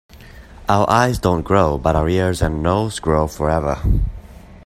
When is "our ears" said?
1.95-2.41